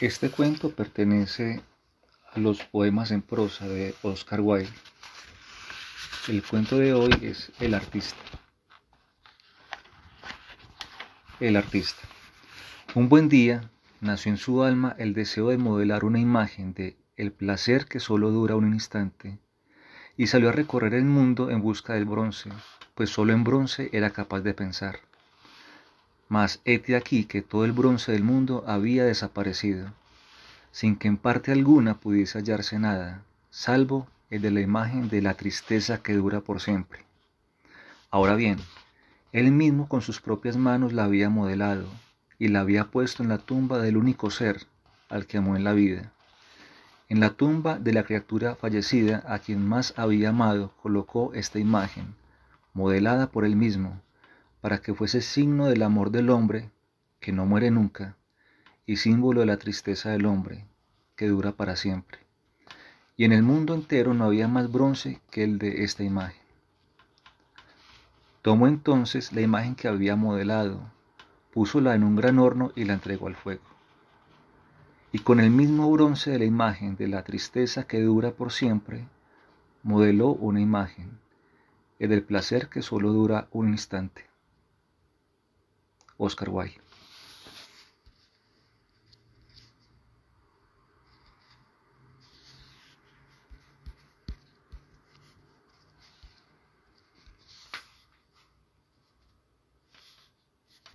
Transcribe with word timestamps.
Este 0.00 0.30
cuento 0.30 0.70
pertenece 0.70 1.60
a 2.32 2.38
los 2.38 2.62
poemas 2.62 3.10
en 3.10 3.20
prosa 3.20 3.66
de 3.66 3.96
Oscar 4.02 4.40
Wilde. 4.40 4.70
El 6.28 6.40
cuento 6.44 6.78
de 6.78 6.94
hoy 6.94 7.10
es 7.20 7.50
El 7.58 7.74
artista. 7.74 8.16
El 11.40 11.56
artista. 11.56 12.00
Un 12.94 13.08
buen 13.08 13.28
día 13.28 13.72
nació 14.00 14.30
en 14.30 14.38
su 14.38 14.62
alma 14.62 14.94
el 14.98 15.14
deseo 15.14 15.48
de 15.48 15.58
modelar 15.58 16.04
una 16.04 16.20
imagen 16.20 16.74
de 16.74 16.96
el 17.16 17.32
placer 17.32 17.86
que 17.86 17.98
solo 17.98 18.30
dura 18.30 18.54
un 18.54 18.72
instante 18.72 19.40
y 20.16 20.28
salió 20.28 20.50
a 20.50 20.52
recorrer 20.52 20.94
el 20.94 21.06
mundo 21.06 21.50
en 21.50 21.60
busca 21.60 21.94
del 21.94 22.04
bronce, 22.04 22.50
pues 22.94 23.10
solo 23.10 23.32
en 23.32 23.42
bronce 23.42 23.90
era 23.92 24.10
capaz 24.10 24.42
de 24.42 24.54
pensar. 24.54 25.07
Mas 26.28 26.60
hete 26.64 26.96
aquí 26.96 27.24
que 27.24 27.42
todo 27.42 27.64
el 27.64 27.72
bronce 27.72 28.12
del 28.12 28.22
mundo 28.22 28.64
había 28.66 29.04
desaparecido, 29.04 29.92
sin 30.70 30.96
que 30.96 31.08
en 31.08 31.16
parte 31.16 31.52
alguna 31.52 31.94
pudiese 31.94 32.38
hallarse 32.38 32.78
nada, 32.78 33.22
salvo 33.50 34.06
el 34.30 34.42
de 34.42 34.50
la 34.50 34.60
imagen 34.60 35.08
de 35.08 35.22
la 35.22 35.34
tristeza 35.34 36.02
que 36.02 36.14
dura 36.14 36.40
por 36.40 36.60
siempre. 36.60 37.04
Ahora 38.10 38.34
bien, 38.34 38.58
él 39.32 39.52
mismo 39.52 39.88
con 39.88 40.02
sus 40.02 40.20
propias 40.20 40.56
manos 40.56 40.92
la 40.92 41.04
había 41.04 41.30
modelado 41.30 41.86
y 42.38 42.48
la 42.48 42.60
había 42.60 42.84
puesto 42.84 43.22
en 43.22 43.28
la 43.28 43.38
tumba 43.38 43.78
del 43.78 43.96
único 43.96 44.30
ser 44.30 44.66
al 45.08 45.26
que 45.26 45.38
amó 45.38 45.56
en 45.56 45.64
la 45.64 45.72
vida. 45.72 46.12
En 47.08 47.20
la 47.20 47.30
tumba 47.30 47.78
de 47.78 47.92
la 47.94 48.04
criatura 48.04 48.54
fallecida 48.54 49.24
a 49.26 49.38
quien 49.38 49.66
más 49.66 49.94
había 49.96 50.28
amado 50.28 50.72
colocó 50.82 51.32
esta 51.32 51.58
imagen, 51.58 52.14
modelada 52.74 53.30
por 53.30 53.46
él 53.46 53.56
mismo, 53.56 54.00
para 54.60 54.80
que 54.80 54.94
fuese 54.94 55.20
signo 55.20 55.66
del 55.66 55.82
amor 55.82 56.10
del 56.10 56.30
hombre, 56.30 56.70
que 57.20 57.32
no 57.32 57.46
muere 57.46 57.70
nunca, 57.70 58.16
y 58.86 58.96
símbolo 58.96 59.40
de 59.40 59.46
la 59.46 59.58
tristeza 59.58 60.10
del 60.10 60.26
hombre, 60.26 60.66
que 61.14 61.28
dura 61.28 61.52
para 61.52 61.76
siempre. 61.76 62.18
Y 63.16 63.24
en 63.24 63.32
el 63.32 63.42
mundo 63.42 63.74
entero 63.74 64.14
no 64.14 64.24
había 64.24 64.48
más 64.48 64.70
bronce 64.70 65.20
que 65.30 65.44
el 65.44 65.58
de 65.58 65.84
esta 65.84 66.04
imagen. 66.04 66.40
Tomó 68.42 68.66
entonces 68.66 69.32
la 69.32 69.40
imagen 69.40 69.74
que 69.74 69.88
había 69.88 70.16
modelado, 70.16 70.80
púsola 71.52 71.94
en 71.94 72.04
un 72.04 72.16
gran 72.16 72.38
horno 72.38 72.72
y 72.76 72.84
la 72.84 72.94
entregó 72.94 73.26
al 73.26 73.34
fuego. 73.34 73.64
Y 75.12 75.18
con 75.18 75.40
el 75.40 75.50
mismo 75.50 75.90
bronce 75.90 76.30
de 76.30 76.38
la 76.38 76.44
imagen 76.44 76.96
de 76.96 77.08
la 77.08 77.24
tristeza 77.24 77.84
que 77.84 78.00
dura 78.00 78.30
por 78.30 78.52
siempre, 78.52 79.08
modeló 79.82 80.28
una 80.28 80.60
imagen, 80.60 81.18
el 81.98 82.10
del 82.10 82.22
placer 82.22 82.68
que 82.68 82.82
solo 82.82 83.12
dura 83.12 83.48
un 83.50 83.68
instante. 83.68 84.27
Oscar 86.18 86.50
Wilde. 86.50 86.74